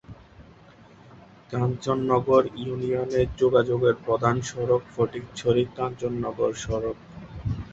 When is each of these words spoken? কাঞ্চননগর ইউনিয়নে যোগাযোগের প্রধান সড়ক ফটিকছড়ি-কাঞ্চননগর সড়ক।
কাঞ্চননগর 1.51 2.43
ইউনিয়নে 2.57 3.21
যোগাযোগের 3.37 3.95
প্রধান 4.05 4.35
সড়ক 4.49 4.81
ফটিকছড়ি-কাঞ্চননগর 4.93 6.51
সড়ক। 6.63 6.97